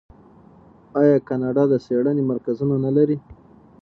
[1.01, 3.17] آیا کاناډا د څیړنې مرکزونه نلري؟